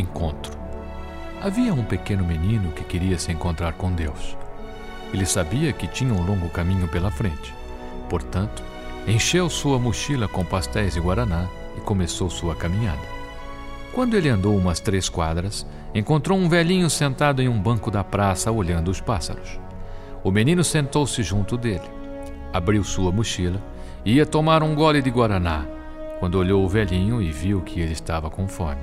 [0.00, 0.58] encontro.
[1.40, 4.36] Havia um pequeno menino que queria se encontrar com Deus.
[5.12, 7.54] Ele sabia que tinha um longo caminho pela frente.
[8.08, 8.62] Portanto,
[9.06, 11.46] encheu sua mochila com pastéis e guaraná
[11.76, 13.20] e começou sua caminhada.
[13.92, 18.52] Quando ele andou umas três quadras, encontrou um velhinho sentado em um banco da praça
[18.52, 19.58] olhando os pássaros.
[20.22, 21.88] O menino sentou-se junto dele,
[22.52, 23.60] abriu sua mochila
[24.04, 25.66] e ia tomar um gole de guaraná,
[26.20, 28.82] quando olhou o velhinho e viu que ele estava com fome.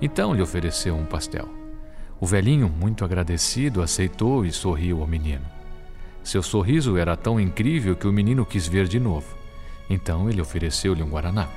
[0.00, 1.48] Então lhe ofereceu um pastel.
[2.20, 5.44] O velhinho, muito agradecido, aceitou e sorriu ao menino.
[6.22, 9.34] Seu sorriso era tão incrível que o menino quis ver de novo.
[9.88, 11.48] Então ele ofereceu-lhe um guaraná.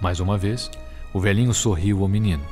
[0.00, 0.70] Mais uma vez,
[1.12, 2.44] o velhinho sorriu ao menino.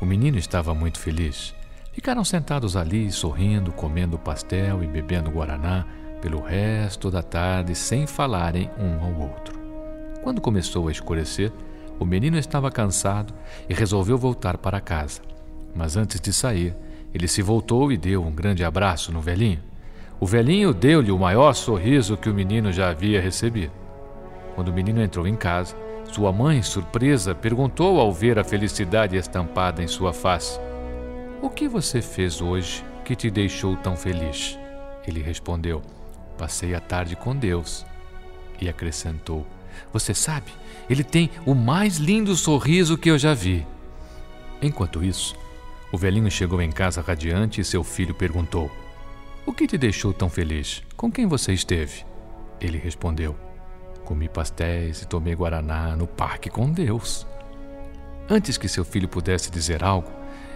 [0.00, 1.54] O menino estava muito feliz.
[1.92, 5.84] Ficaram sentados ali, sorrindo, comendo pastel e bebendo guaraná
[6.20, 9.58] pelo resto da tarde sem falarem um ao outro.
[10.22, 11.52] Quando começou a escurecer,
[11.98, 13.34] o menino estava cansado
[13.68, 15.20] e resolveu voltar para casa.
[15.74, 16.74] Mas antes de sair,
[17.12, 19.60] ele se voltou e deu um grande abraço no velhinho.
[20.20, 23.72] O velhinho deu-lhe o maior sorriso que o menino já havia recebido.
[24.54, 25.76] Quando o menino entrou em casa,
[26.12, 30.58] sua mãe, surpresa, perguntou ao ver a felicidade estampada em sua face:
[31.40, 34.58] O que você fez hoje que te deixou tão feliz?
[35.06, 35.82] Ele respondeu:
[36.36, 37.86] Passei a tarde com Deus.
[38.60, 39.46] E acrescentou:
[39.92, 40.52] Você sabe,
[40.88, 43.66] ele tem o mais lindo sorriso que eu já vi.
[44.60, 45.36] Enquanto isso,
[45.92, 48.70] o velhinho chegou em casa radiante e seu filho perguntou:
[49.46, 50.82] O que te deixou tão feliz?
[50.96, 52.04] Com quem você esteve?
[52.60, 53.36] Ele respondeu:
[54.04, 57.26] Comi pastéis e tomei guaraná no parque com Deus.
[58.28, 60.10] Antes que seu filho pudesse dizer algo,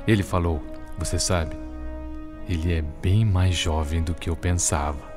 [0.06, 0.62] ele falou:
[0.98, 1.56] Você sabe,
[2.48, 5.12] ele é bem mais jovem do que eu pensava.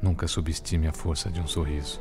[0.00, 2.00] Nunca subestime a força de um sorriso,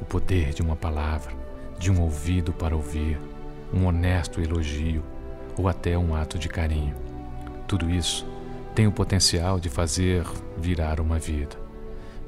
[0.00, 1.32] o poder de uma palavra,
[1.78, 3.18] de um ouvido para ouvir,
[3.72, 5.02] um honesto elogio
[5.56, 6.94] ou até um ato de carinho.
[7.66, 8.26] Tudo isso
[8.74, 10.24] tem o potencial de fazer
[10.56, 11.56] virar uma vida.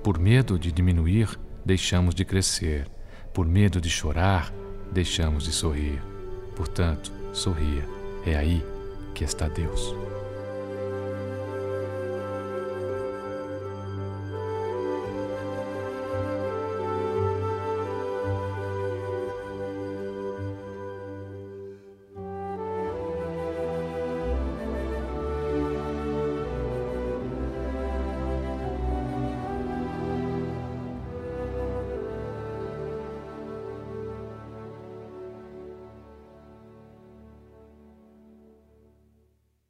[0.03, 2.87] Por medo de diminuir, deixamos de crescer.
[3.33, 4.53] Por medo de chorar,
[4.91, 6.03] deixamos de sorrir.
[6.57, 7.85] Portanto, sorria.
[8.27, 8.65] É aí
[9.15, 10.10] que está Deus.